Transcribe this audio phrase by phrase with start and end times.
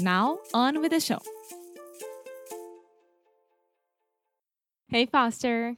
[0.00, 1.18] Now, on with the show.
[4.88, 5.76] Hey Foster,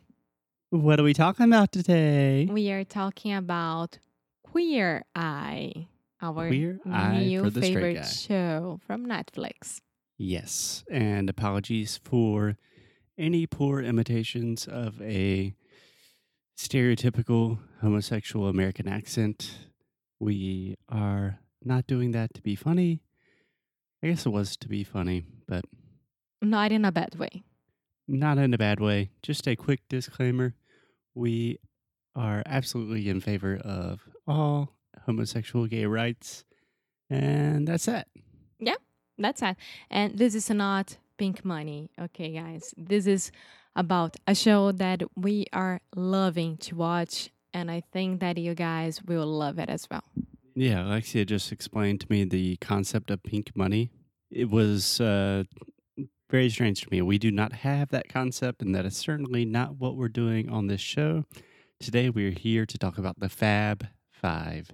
[0.70, 2.48] What are we talking about today?
[2.50, 3.98] we are talking about
[4.44, 5.88] Queer Eye,
[6.22, 8.02] our Queer Eye new for favorite Guy.
[8.02, 9.80] show from Netflix.
[10.16, 12.56] Yes, and apologies for
[13.18, 15.54] any poor imitations of a
[16.56, 19.66] stereotypical homosexual American accent.
[20.20, 23.02] We are not doing that to be funny.
[24.02, 25.64] I guess it was to be funny, but
[26.40, 27.42] Not in a bad way.
[28.08, 29.10] not in a bad way.
[29.22, 30.54] Just a quick disclaimer
[31.14, 31.58] we
[32.16, 34.72] are absolutely in favor of all
[35.06, 36.44] homosexual gay rights,
[37.10, 38.06] and that's it.
[38.60, 38.78] that.
[39.18, 39.56] That's it.
[39.90, 42.74] And this is not pink money, okay, guys?
[42.76, 43.30] This is
[43.76, 49.02] about a show that we are loving to watch, and I think that you guys
[49.02, 50.04] will love it as well.
[50.54, 53.90] Yeah, Alexia just explained to me the concept of pink money.
[54.30, 55.44] It was uh,
[56.30, 57.00] very strange to me.
[57.02, 60.66] We do not have that concept, and that is certainly not what we're doing on
[60.66, 61.24] this show.
[61.80, 64.70] Today, we're here to talk about the Fab Five,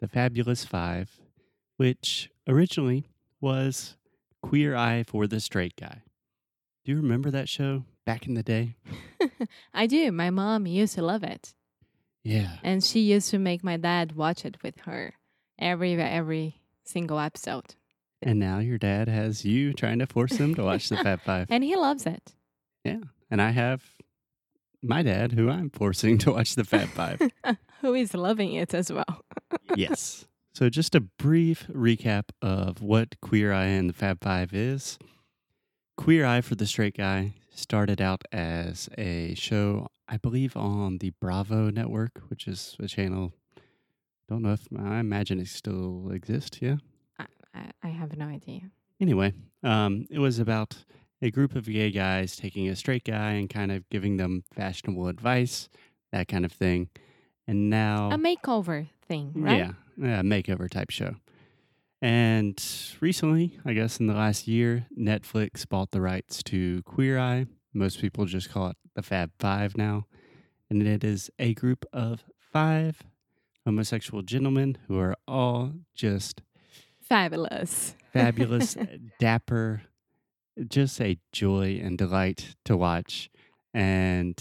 [0.00, 1.20] the Fabulous Five,
[1.76, 3.06] which originally
[3.40, 3.96] was
[4.42, 6.02] Queer Eye for the Straight Guy.
[6.84, 8.76] Do you remember that show back in the day?
[9.74, 10.10] I do.
[10.12, 11.54] My mom used to love it,
[12.24, 12.56] Yeah.
[12.64, 15.14] and she used to make my dad watch it with her
[15.60, 17.74] every every single episode,
[18.22, 21.46] And now your dad has you trying to force him to watch the Fab Five.
[21.50, 22.34] and he loves it.
[22.84, 23.00] Yeah.
[23.30, 23.82] And I have
[24.82, 27.20] my dad, who I'm forcing to watch the Fab Five.
[27.82, 29.24] Who is loving it as well?
[29.76, 30.26] yes.
[30.54, 34.98] So, just a brief recap of what Queer Eye and the Fab Five is.
[35.96, 41.10] Queer Eye for the Straight Guy started out as a show, I believe, on the
[41.20, 43.32] Bravo network, which is a channel.
[44.30, 46.58] Don't know if I imagine it still exists.
[46.62, 46.76] Yeah.
[47.18, 48.60] I, I, I have no idea.
[49.00, 49.32] Anyway,
[49.64, 50.76] um, it was about
[51.20, 55.08] a group of gay guys taking a straight guy and kind of giving them fashionable
[55.08, 55.68] advice,
[56.12, 56.88] that kind of thing.
[57.48, 59.58] And now, A makeover thing, right?
[59.58, 61.16] yeah, yeah, makeover type show.
[62.00, 62.62] And
[63.00, 67.46] recently, I guess in the last year, Netflix bought the rights to Queer Eye.
[67.74, 70.06] Most people just call it the Fab Five now.
[70.70, 73.02] And it is a group of five
[73.64, 76.42] homosexual gentlemen who are all just
[77.02, 77.94] Fabulous.
[78.12, 78.76] fabulous,
[79.18, 79.82] dapper,
[80.68, 83.30] just a joy and delight to watch.
[83.74, 84.40] And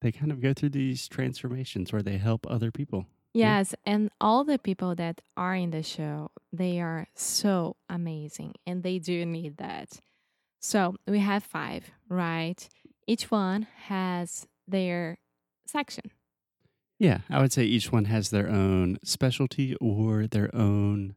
[0.00, 3.06] they kind of go through these transformations where they help other people.
[3.34, 3.58] Yeah.
[3.58, 8.82] Yes, and all the people that are in the show, they are so amazing and
[8.82, 10.00] they do need that.
[10.60, 12.66] So we have five, right?
[13.06, 15.18] Each one has their
[15.66, 16.10] section.
[16.98, 21.14] Yeah, I would say each one has their own specialty or their own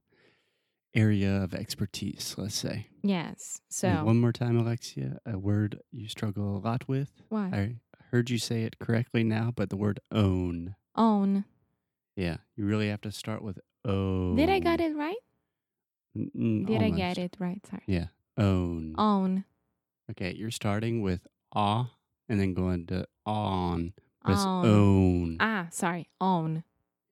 [0.93, 2.87] area of expertise, let's say.
[3.03, 3.61] Yes.
[3.69, 7.11] So And one more time, Alexia, a word you struggle a lot with.
[7.29, 7.49] why?
[7.53, 7.75] I
[8.11, 10.75] heard you say it correctly now, but the word own.
[10.95, 11.45] Own.
[12.15, 14.35] Yeah, you really have to start with own.
[14.35, 15.15] Did I get it right?
[16.15, 17.65] N- Did I get it right?
[17.65, 17.83] Sorry.
[17.87, 18.07] Yeah,
[18.37, 18.95] own.
[18.97, 19.45] Own.
[20.11, 21.91] Okay, you're starting with ah
[22.27, 23.93] and then going to on.
[24.37, 24.65] Own.
[24.65, 25.37] own.
[25.39, 26.07] Ah, sorry.
[26.21, 26.63] Own.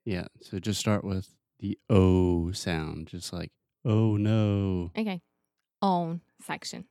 [0.06, 1.30] Yeah, so just start with
[1.60, 3.52] the O sound, just like,
[3.84, 4.92] oh no.
[4.98, 5.22] Okay.
[5.82, 6.86] Own section.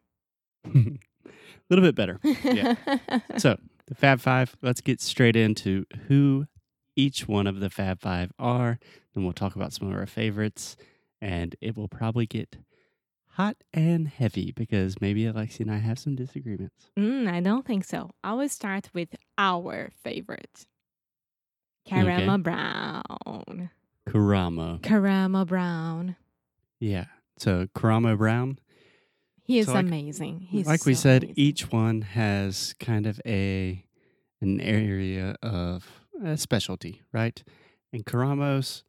[0.65, 0.71] A
[1.71, 2.21] little bit better.
[2.45, 2.75] Yeah.
[3.39, 3.57] So,
[3.87, 6.47] the Fab Five, let's get straight into who
[6.97, 8.79] each one of the Fab Five are.
[9.15, 10.77] Then we'll talk about some of our favorites,
[11.21, 12.57] and it will probably get
[13.37, 16.91] hot and heavy because maybe Alexi and I have some disagreements.
[16.99, 18.11] Mm, I don't think so.
[18.25, 20.67] I will start with our favorite.
[21.89, 23.71] Karamo Brown.
[24.09, 24.81] Karamo.
[24.81, 26.17] Karamo Brown.
[26.81, 27.07] Yeah.
[27.39, 28.59] So, Karamo Brown,
[29.43, 30.41] He is So like- amazing.
[30.41, 31.35] He's like we said, amazing.
[31.45, 33.85] each one has kind of a
[34.41, 35.87] an area of
[36.23, 37.43] a specialty, right?
[37.93, 38.83] And Karamo's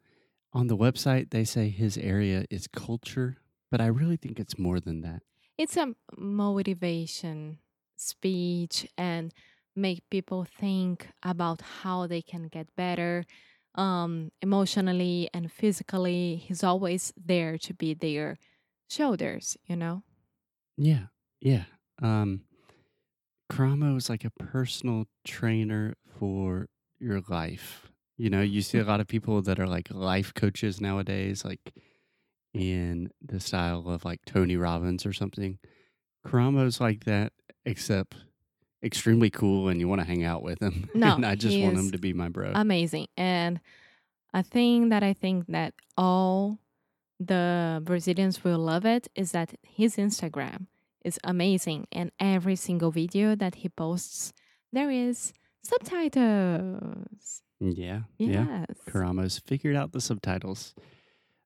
[0.53, 3.37] on the website they say his area is culture,
[3.71, 5.21] but I really think it's more than that.
[5.57, 7.59] it's a motivation
[7.97, 9.33] speech and
[9.75, 13.25] make people think about how they can get better
[13.75, 16.35] um, emotionally and physically.
[16.37, 18.37] He's always there to be their
[18.89, 20.03] shoulders, you know?
[20.77, 21.07] Yeah,
[21.41, 21.65] yeah.
[22.01, 22.43] Um,
[23.51, 26.67] Karamo is like a personal trainer for
[26.99, 27.91] your life.
[28.17, 31.73] You know, you see a lot of people that are like life coaches nowadays, like
[32.57, 35.59] in the style of like Tony Robbins or something.
[36.25, 37.33] Karamo's like that,
[37.65, 38.15] except
[38.83, 40.89] extremely cool, and you want to hang out with him.
[40.95, 42.51] No, and I just want him to be my bro.
[42.53, 43.59] amazing and
[44.33, 46.59] a thing that i think that all
[47.19, 50.67] the brazilians will love it is that his instagram
[51.03, 54.33] is amazing and every single video that he posts
[54.73, 55.33] there is
[55.63, 58.65] subtitles yeah, yeah.
[58.67, 60.75] yes Karamo's figured out the subtitles.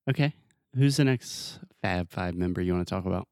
[0.09, 0.33] Okay,
[0.75, 3.27] who's the next Fab Five member you want to talk about?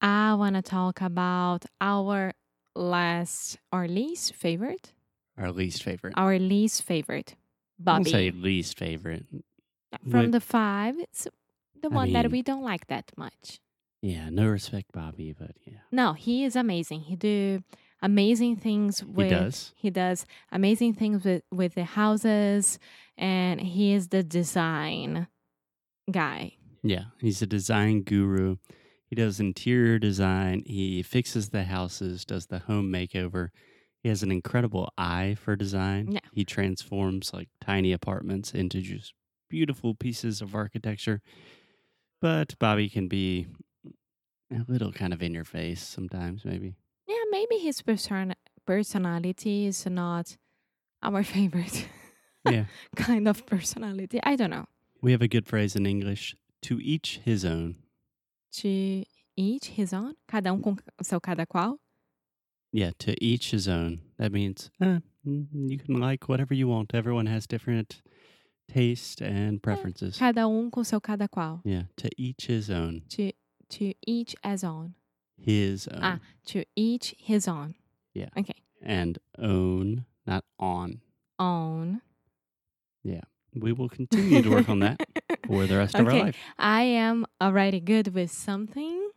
[0.00, 2.32] i want to talk about our
[2.74, 4.92] last our least favorite
[5.38, 6.14] Our least favorite.
[6.16, 7.36] our least favorite
[7.86, 9.26] I'll bobby say least favorite.
[10.10, 11.28] from What- the five it's
[11.80, 13.60] the I one that we don't like that much
[14.02, 17.02] Yeah, no respect, Bobby, but yeah, No, he is amazing.
[17.02, 17.62] He do
[18.02, 19.72] amazing things with he does.
[19.76, 22.78] he does amazing things with with the houses
[23.16, 25.28] and he is the design
[26.10, 26.56] guy.
[26.82, 28.56] Yeah, he's a design guru.
[29.06, 30.62] He does interior design.
[30.66, 33.48] He fixes the houses, does the home makeover.
[34.02, 36.12] He has an incredible eye for design.
[36.12, 36.20] Yeah.
[36.32, 39.12] He transforms like tiny apartments into just
[39.48, 41.20] beautiful pieces of architecture.
[42.20, 43.46] But Bobby can be
[44.50, 46.74] a little kind of in your face sometimes, maybe.
[47.06, 48.34] Yeah, maybe his person
[48.66, 50.36] personality is not
[51.02, 51.86] our favorite
[52.48, 52.64] Yeah.
[52.96, 54.20] kind of personality.
[54.22, 54.66] I don't know.
[55.00, 57.76] We have a good phrase in English to each his own.
[58.54, 59.04] To
[59.36, 60.14] each his own.
[60.28, 61.78] Cada um com seu cada qual.
[62.72, 64.00] Yeah, to each his own.
[64.18, 66.94] That means eh, you can like whatever you want.
[66.94, 68.02] Everyone has different
[68.70, 70.18] taste and preferences.
[70.18, 71.60] Cada um com seu cada qual.
[71.64, 73.02] Yeah, to each his own.
[73.10, 73.32] To
[73.70, 74.94] to each as own.
[75.36, 76.00] His own.
[76.02, 77.74] Ah, to each his own.
[78.14, 78.28] Yeah.
[78.36, 78.54] Okay.
[78.82, 81.00] And own, not on.
[81.38, 82.02] Own.
[83.02, 83.22] Yeah.
[83.54, 85.00] We will continue to work on that
[85.46, 86.22] for the rest of our Okay.
[86.22, 86.36] life.
[86.58, 89.10] I am already good with something.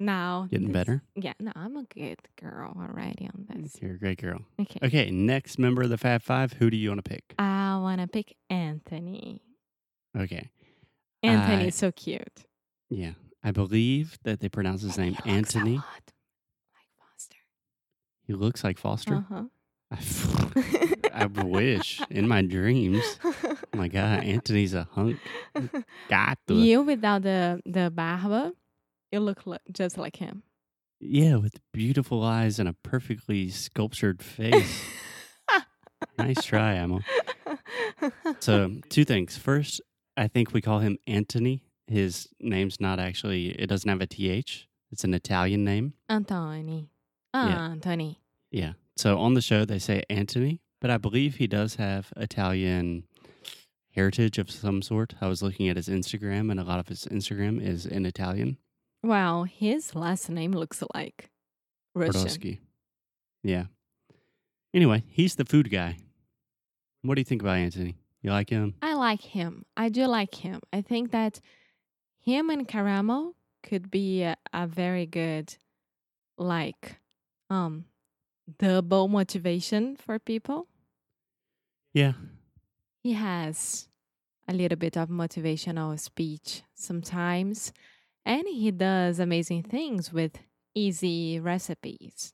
[0.00, 1.02] Now Getting this- better.
[1.16, 3.76] Yeah, no, I'm a good girl already on this.
[3.82, 4.40] You're a great girl.
[4.60, 4.78] Okay.
[4.82, 6.52] Okay, next member of the Fab Five.
[6.54, 7.34] Who do you want to pick?
[7.38, 9.42] I wanna pick Anthony.
[10.16, 10.50] Okay.
[11.22, 12.44] Anthony I- is so cute.
[12.90, 13.14] Yeah.
[13.42, 15.76] I believe that they pronounce his name he looks a Anthony.
[15.76, 16.12] like
[16.98, 17.36] Foster.
[18.26, 19.14] He looks like Foster.
[19.16, 19.44] Uh-huh.
[19.90, 23.02] I, wish in my dreams.
[23.24, 23.34] Oh
[23.74, 25.18] my God, Anthony's a hunk.
[26.08, 28.52] God, you without the the barba,
[29.10, 30.42] you look li- just like him.
[31.00, 34.82] yeah, with beautiful eyes and a perfectly sculptured face.
[36.18, 37.00] nice try, Emma.
[38.40, 39.36] So, two things.
[39.36, 39.80] First,
[40.16, 41.62] I think we call him Anthony.
[41.86, 44.68] His name's not actually, it doesn't have a TH.
[44.90, 45.94] It's an Italian name.
[46.08, 46.90] Anthony.
[47.34, 47.70] Yeah.
[47.70, 48.20] Anthony.
[48.50, 48.72] Yeah.
[48.98, 53.04] So on the show, they say Anthony, but I believe he does have Italian
[53.94, 55.14] heritage of some sort.
[55.20, 58.58] I was looking at his Instagram, and a lot of his Instagram is in Italian.
[59.04, 61.30] Well, his last name looks like
[61.94, 62.22] Russian.
[62.22, 62.58] Brodowski.
[63.44, 63.66] Yeah.
[64.74, 65.98] Anyway, he's the food guy.
[67.02, 67.98] What do you think about Anthony?
[68.22, 68.74] You like him?
[68.82, 69.64] I like him.
[69.76, 70.60] I do like him.
[70.72, 71.40] I think that
[72.18, 75.54] him and Karamo could be a, a very good,
[76.36, 76.96] like,
[77.48, 77.84] um,
[78.58, 80.66] double motivation for people.
[81.92, 82.12] Yeah.
[83.02, 83.88] He has
[84.46, 87.72] a little bit of motivational speech sometimes,
[88.24, 90.38] and he does amazing things with
[90.74, 92.32] easy recipes.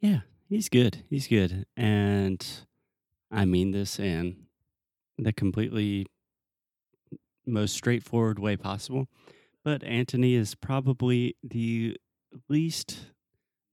[0.00, 0.20] Yeah.
[0.48, 1.02] He's good.
[1.10, 1.66] He's good.
[1.76, 2.46] And
[3.32, 4.46] I mean this in
[5.18, 6.06] the completely
[7.44, 9.08] most straightforward way possible.
[9.64, 11.96] But Anthony is probably the
[12.48, 13.10] least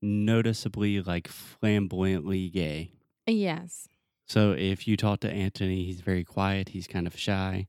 [0.04, 2.92] noticeably like flamboyantly gay.
[3.26, 3.88] Yes.
[4.26, 7.66] So if you talk to Anthony, he's very quiet, he's kind of shy.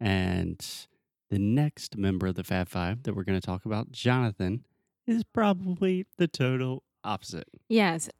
[0.00, 0.64] And
[1.30, 4.64] the next member of the Fab Five that we're going to talk about, Jonathan,
[5.06, 7.48] is probably the total opposite.
[7.68, 8.10] Yes.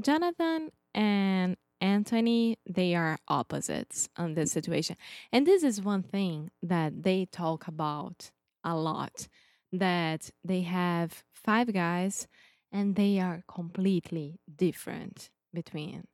[0.00, 4.96] Jonathan and Anthony, they are opposites on this situation.
[5.32, 8.30] And this is one thing that they talk about
[8.64, 9.28] a lot.
[9.72, 12.28] that they have five guys
[12.72, 16.06] and they are completely different between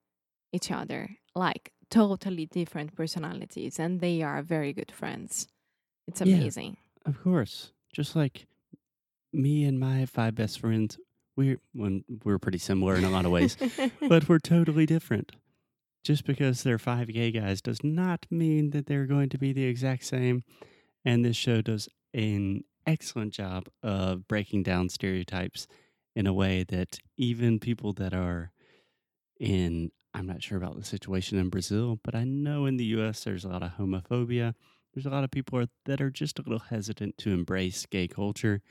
[0.52, 5.46] each other, like totally different personalities, and they are very good friends.
[6.06, 6.34] It's Yeah.
[6.36, 6.76] amazing.
[7.06, 7.72] Of course.
[7.92, 8.46] Just like
[9.32, 10.98] me and my five best friends,
[11.36, 13.56] we're when we're pretty similar in a lot of ways,
[14.08, 15.32] but we're totally different.
[16.04, 19.64] Just because they're five gay guys does not mean that they're going to be the
[19.64, 20.42] exact same.
[21.04, 25.66] And this show does an excellent job of breaking down stereotypes
[26.18, 28.50] in a way that even people that are
[29.38, 33.22] in, I'm not sure about the situation in Brazil, but I know in the US
[33.22, 34.54] there's a lot of homophobia.
[34.92, 38.08] There's a lot of people are, that are just a little hesitant to embrace gay
[38.08, 38.62] culture,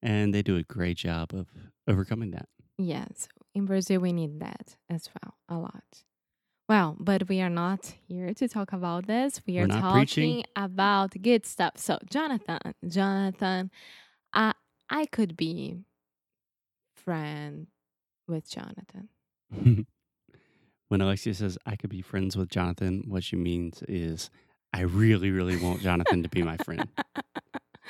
[0.00, 1.48] and they do a great job of
[1.88, 2.48] overcoming that.
[2.78, 6.04] yes, in Brazil, we need that as well, a lot.
[6.68, 9.40] Well, but we are not here to talk about this.
[9.46, 10.44] We We're talking preaching.
[10.56, 11.74] about good stuff.
[11.76, 13.70] So, Jonathan, Jonathan,
[14.32, 14.54] I
[14.88, 15.84] I could be
[17.04, 17.66] friend
[18.26, 19.08] with Jonathan.
[20.88, 24.30] when Alexia says I could be friends with Jonathan, what she means is
[24.72, 26.88] I really, really want Jonathan to be my friend.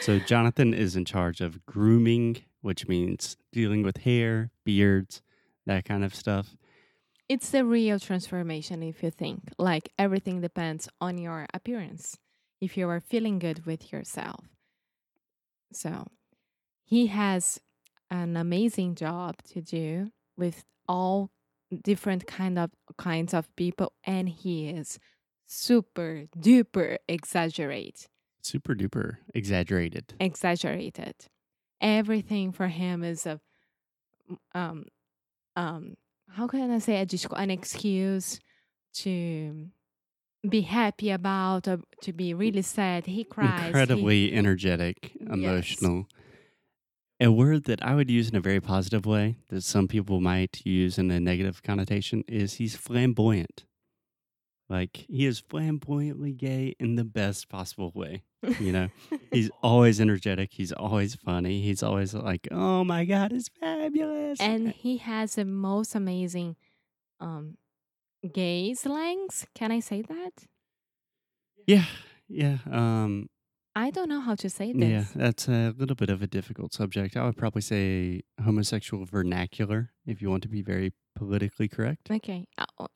[0.01, 5.23] So Jonathan is in charge of grooming, which means dealing with hair, beards,
[5.67, 6.57] that kind of stuff.
[7.29, 9.41] It's the real transformation if you think.
[9.57, 12.19] Like everything depends on your appearance.
[12.61, 14.45] If you are feeling good with yourself.
[15.73, 16.09] So,
[16.85, 17.61] he has
[18.11, 21.31] an amazing job to do with all
[21.83, 24.99] different kind of kinds of people and he is
[25.47, 28.09] super duper exaggerate.
[28.43, 30.15] Super duper exaggerated.
[30.21, 31.15] exaggerated.
[31.81, 33.41] Everything for him is a
[34.55, 34.85] um
[35.57, 35.97] um
[36.31, 37.07] how can i say a
[37.37, 38.41] an excuse
[38.95, 39.69] to
[40.49, 43.07] be happy about or to be really sad.
[43.07, 43.61] He cries.
[43.61, 46.07] He- Incredibly energetic, emotional.
[47.25, 50.61] A word that I would use in a very positive way that some people might
[50.67, 53.65] use in a negative connotation is he's flamboyant.
[54.69, 58.25] Like he is flamboyantly gay in the best possible way.
[58.61, 58.89] You know,
[59.33, 60.51] he's always energetic.
[60.53, 61.63] He's always funny.
[61.63, 66.57] He's always like, "Oh my god, it's fabulous!" and he has the most amazing
[67.21, 67.57] um
[68.33, 70.47] gay slangs can i say that
[71.67, 71.87] yeah,
[72.29, 73.29] yeah, um,
[73.77, 74.89] i don't know how to say this.
[74.89, 75.05] yeah.
[75.17, 77.17] That's a little bit of a difficult subject.
[77.17, 82.09] I would probably say homosexual vernacular if you want to be very politically correct.
[82.11, 82.47] Ok.
[82.57, 82.87] Ah, ó,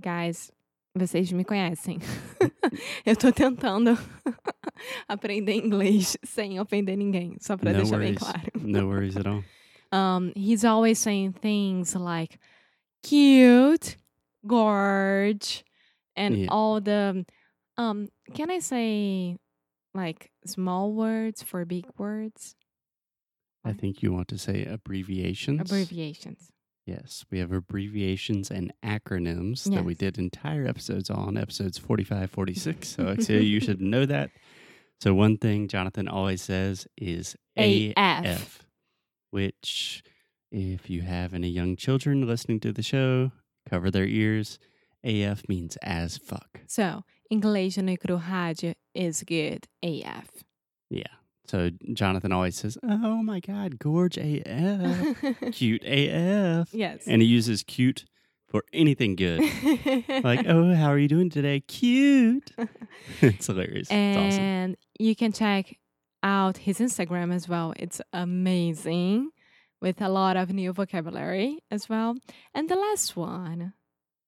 [0.00, 0.50] Guys,
[0.96, 1.98] vocês me conhecem.
[3.04, 3.98] Eu tô tentando
[5.08, 8.18] aprender inglês sem ofender ninguém, só pra No deixar bem worries.
[8.18, 8.50] claro.
[8.60, 9.42] No worries at all.
[9.92, 12.38] Um, he's always saying things like
[13.02, 13.96] cute,
[14.46, 15.64] gorge,
[16.16, 16.46] and Yeah.
[16.50, 17.24] all the
[17.76, 19.36] um can I say
[19.94, 22.54] like small words for big words?
[23.64, 25.60] I think you want to say abbreviations.
[25.60, 26.50] Abbreviations.
[26.86, 32.88] Yes, we have abbreviations and acronyms that we did entire episodes on, episodes 45, 46.
[32.88, 34.30] So, Alexia, you should know that.
[35.00, 37.94] So, one thing Jonathan always says is AF.
[37.96, 38.66] AF,
[39.30, 40.02] which,
[40.50, 43.30] if you have any young children listening to the show,
[43.68, 44.58] cover their ears.
[45.04, 46.60] AF means as fuck.
[46.66, 50.28] So, inglês no Rádio is good AF.
[50.90, 51.04] Yeah.
[51.46, 55.16] So, Jonathan always says, Oh my God, gorge AF,
[55.52, 56.72] cute AF.
[56.72, 57.02] yes.
[57.06, 58.04] And he uses cute
[58.48, 59.40] for anything good.
[60.22, 61.60] like, oh, how are you doing today?
[61.60, 62.50] Cute.
[63.20, 63.88] it's hilarious.
[63.90, 64.40] it's awesome.
[64.42, 65.76] and you can check
[66.22, 67.72] out his Instagram as well.
[67.76, 69.30] It's amazing
[69.80, 72.16] with a lot of new vocabulary as well.
[72.54, 73.72] And the last one,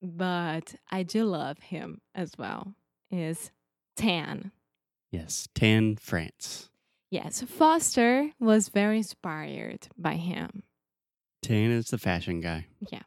[0.00, 2.74] but I do love him as well,
[3.10, 3.50] is
[3.96, 4.52] Tan.
[5.10, 6.70] Yes, Tan France.
[7.10, 10.62] Yes, Foster was very inspired by him.
[11.42, 12.66] Tan is the fashion guy.
[12.90, 13.02] Yeah.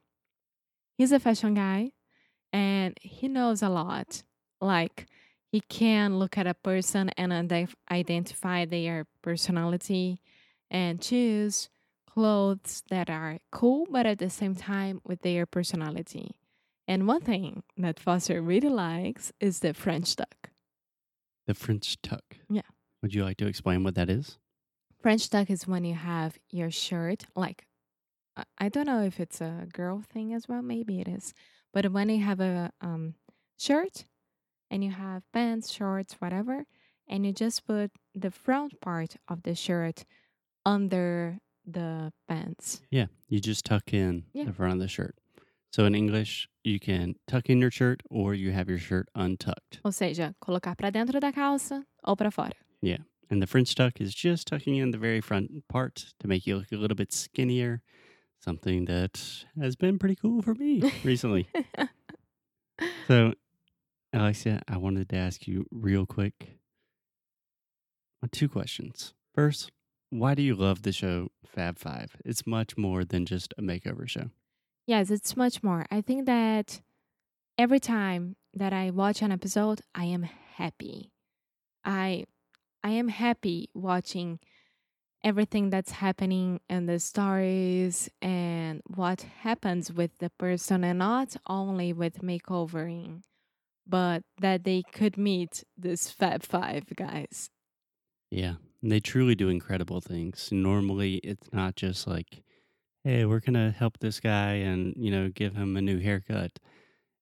[0.98, 1.92] He's a fashion guy
[2.54, 4.24] and he knows a lot.
[4.62, 5.08] Like,
[5.52, 7.32] he can look at a person and
[7.90, 10.22] identify their personality
[10.70, 11.70] and choose
[12.08, 16.38] clothes that are cool, but at the same time with their personality.
[16.88, 20.50] And one thing that Foster really likes is the French tuck.
[21.48, 22.24] The French tuck.
[22.50, 22.62] Yeah.
[23.02, 24.38] Would you like to explain what that is?
[25.02, 27.68] French tuck is when you have your shirt, like,
[28.60, 31.34] I- don't know if it's a girl thing as well, maybe it is,
[31.72, 33.14] but when you have a um,
[33.58, 34.06] shirt
[34.72, 36.66] and you have pants, shorts, whatever,
[37.08, 40.04] and you just put the front part of the shirt
[40.66, 42.82] under the pants.
[42.90, 44.46] Yeah, you just tuck in Yeah.
[44.46, 45.16] the front of the shirt.
[45.76, 49.82] So in English, you can tuck in your shirt or you have your shirt untucked.
[49.84, 52.56] Ou seja, colocar pra dentro da calça ou pra fora.
[52.82, 53.00] Yeah.
[53.30, 56.56] And the French tuck is just tucking in the very front part to make you
[56.56, 57.82] look a little bit skinnier,
[58.40, 59.22] something that
[59.60, 61.50] has been pretty cool for me recently.
[63.08, 63.34] So,
[64.14, 66.58] Alexia, I wanted to ask you real quick
[68.24, 69.14] uh, two questions.
[69.34, 69.72] First,
[70.10, 72.16] why do you love the show Fab Five?
[72.26, 74.32] It's much more than just a makeover show.
[74.86, 75.86] Yes, it's much more.
[75.92, 76.82] I think that
[77.58, 81.12] every time that I watch an episode, I am happy.
[81.84, 82.26] I
[82.84, 84.40] I am happy watching
[85.24, 91.92] everything that's happening and the stories and what happens with the person and not only
[91.94, 93.24] with makeovering,
[93.88, 97.50] but that they could meet this Fab Five guys.
[98.30, 100.50] Yeah, they truly do incredible things.
[100.52, 102.44] Normally, it's not just like,
[103.06, 106.58] hey, we're going to help this guy and, you know, give him a new haircut.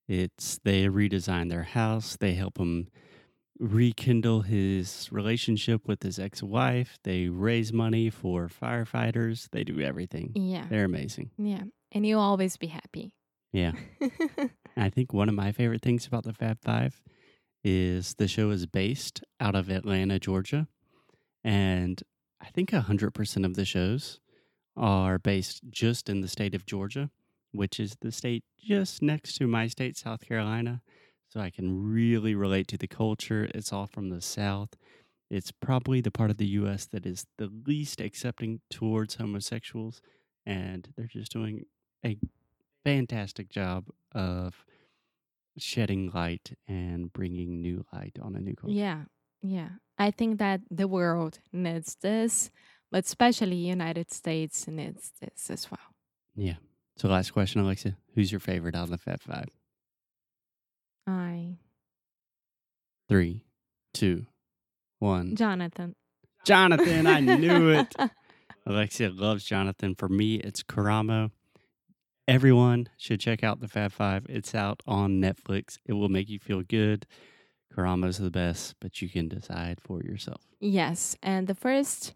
[0.07, 2.87] It's they redesign their house, they help him
[3.59, 10.31] rekindle his relationship with his ex-wife, they raise money for firefighters, they do everything.
[10.35, 10.65] Yeah.
[10.69, 11.31] They're amazing.
[11.37, 11.63] Yeah.
[11.91, 13.13] And you'll always be happy.
[13.51, 13.73] Yeah.
[14.77, 17.01] I think one of my favorite things about the Fab Five
[17.61, 20.67] is the show is based out of Atlanta, Georgia.
[21.43, 22.01] And
[22.41, 24.21] I think 100% of the shows
[24.75, 27.09] are based just in the state of Georgia,
[27.51, 30.81] which is the state just next to my state, South Carolina.
[31.29, 33.49] So I can really relate to the culture.
[33.53, 34.69] It's all from the South.
[35.29, 40.01] It's probably the part of the US that is the least accepting towards homosexuals.
[40.45, 41.65] And they're just doing
[42.05, 42.17] a
[42.83, 44.65] fantastic job of
[45.57, 48.75] shedding light and bringing new light on a new culture.
[48.75, 49.03] Yeah,
[49.41, 49.69] yeah.
[49.97, 52.51] I think that the world needs this,
[52.93, 55.79] especially United States needs this as well.
[56.35, 56.55] Yeah.
[56.95, 57.95] So last question, Alexa.
[58.15, 59.49] Who's your favorite out of the Fab Five?
[61.07, 61.57] I
[63.09, 63.45] Three,
[63.93, 64.25] two,
[64.99, 65.35] one.
[65.35, 65.95] Jonathan.
[66.45, 67.93] Jonathan, I knew it.
[68.65, 69.95] Alexia loves Jonathan.
[69.95, 71.31] For me, it's Karamo.
[72.27, 74.25] Everyone should check out the Fab Five.
[74.29, 75.77] It's out on Netflix.
[75.85, 77.05] It will make you feel good.
[77.75, 80.41] Karamo's the best, but you can decide for yourself.
[80.59, 82.13] yes, and the first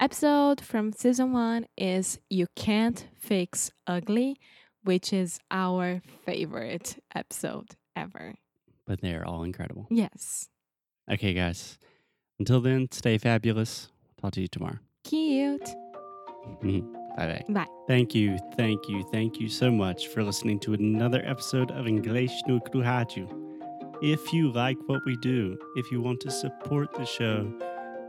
[0.00, 4.36] episode from season one is You Can't Fix Ugly,
[4.82, 8.34] which is our favorite episode ever.
[8.86, 9.86] But they're all incredible.
[9.90, 10.48] Yes.
[11.10, 11.78] Okay, guys.
[12.38, 13.90] Until then, stay fabulous.
[14.20, 14.78] Talk to you tomorrow.
[15.04, 15.68] Cute.
[16.64, 16.80] Mm-hmm.
[17.16, 17.44] bye bye.
[17.50, 17.66] Bye.
[17.86, 22.32] Thank you, thank you, thank you so much for listening to another episode of English
[22.46, 23.28] no Kruhaju.
[24.02, 27.52] If you like what we do, if you want to support the show,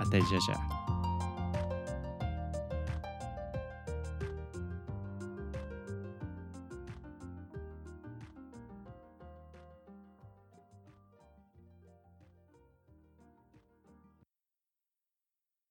[0.00, 0.52] 啊对就是